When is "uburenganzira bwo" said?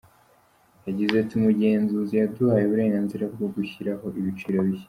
2.65-3.47